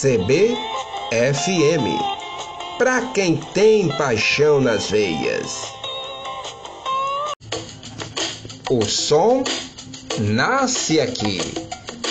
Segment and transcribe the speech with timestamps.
[0.00, 1.88] CBFM
[2.78, 5.72] para quem tem paixão nas veias.
[8.70, 9.42] O som
[10.20, 11.40] nasce aqui,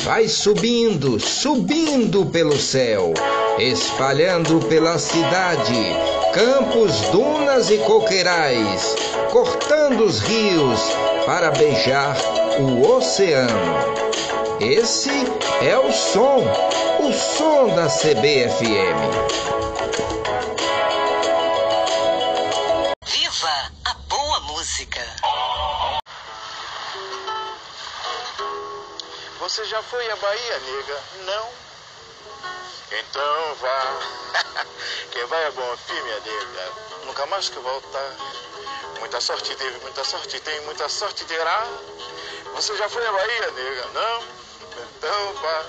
[0.03, 3.13] vai subindo, subindo pelo céu,
[3.57, 5.95] espalhando pela cidade,
[6.33, 8.97] campos, dunas e coqueirais,
[9.31, 10.81] cortando os rios
[11.25, 12.17] para beijar
[12.59, 14.07] o oceano.
[14.59, 15.11] Esse
[15.61, 16.39] é o som,
[16.99, 18.97] o som da CBFM.
[23.05, 25.01] Viva a boa música!
[29.39, 31.03] Você já foi à Bahia, nega?
[31.25, 31.49] Não?
[32.97, 34.65] Então vá.
[35.11, 36.71] Quem vai é bom fim, minha nega.
[37.05, 38.15] Nunca mais que voltar.
[38.99, 41.63] Muita sorte teve, muita sorte tem, muita sorte terá.
[42.55, 43.87] Você já foi à Bahia, nega?
[43.93, 44.46] Não?
[44.83, 45.65] Então vá.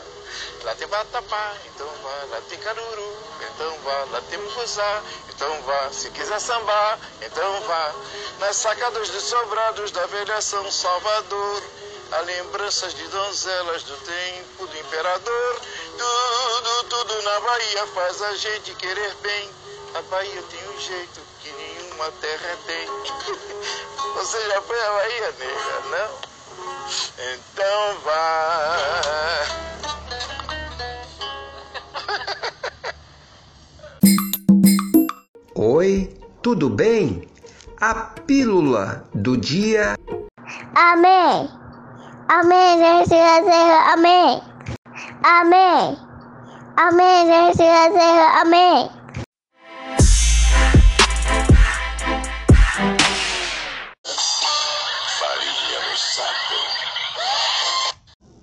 [0.65, 2.25] Lá tem Vatapá, então vá.
[2.31, 4.05] Lá tem Caruru, então vá.
[4.11, 5.91] Lá tem Muguzá, então vá.
[5.93, 7.95] Se quiser sambar, então vá.
[8.39, 11.63] Nas sacadas de sobrados da velha São Salvador.
[12.11, 15.61] Há lembranças de donzelas do tempo do imperador.
[15.99, 19.51] Tudo, tudo na Bahia faz a gente querer bem.
[19.95, 22.87] A Bahia tem um jeito que nenhuma terra tem.
[24.17, 25.81] Você já foi à Bahia, nega?
[25.91, 26.38] Não?
[27.19, 28.79] Então vá.
[35.55, 37.29] Oi, tudo bem?
[37.81, 37.95] A
[38.27, 39.97] pílula do dia.
[40.75, 41.51] Amém.
[42.29, 42.85] Amém,
[43.93, 44.43] amém.
[45.25, 45.99] Amém.
[46.77, 47.33] Amém,
[48.41, 48.98] amém.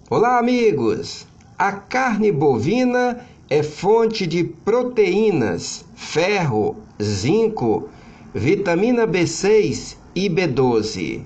[0.08, 1.26] Olá, amigos!
[1.58, 7.90] A carne bovina é fonte de proteínas, ferro, zinco,
[8.32, 11.24] vitamina B6 e B12.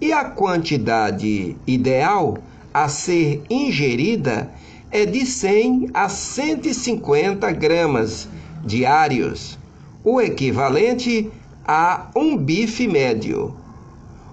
[0.00, 2.38] E a quantidade ideal
[2.74, 4.52] a ser ingerida
[4.90, 8.28] é de 100 a 150 gramas
[8.64, 9.56] diários,
[10.02, 11.30] o equivalente
[11.64, 13.54] a um bife médio.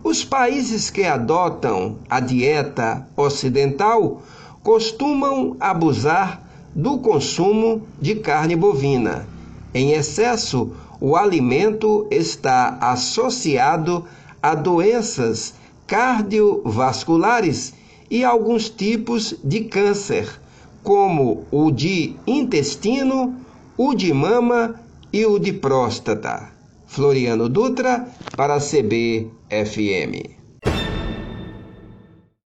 [0.05, 4.21] Os países que adotam a dieta ocidental
[4.61, 6.43] costumam abusar
[6.75, 9.27] do consumo de carne bovina.
[9.73, 14.05] Em excesso, o alimento está associado
[14.43, 15.55] a doenças
[15.87, 17.73] cardiovasculares
[18.07, 20.39] e alguns tipos de câncer,
[20.83, 23.33] como o de intestino,
[23.75, 24.79] o de mama
[25.11, 26.54] e o de próstata.
[26.85, 30.44] Floriano Dutra para CBFM.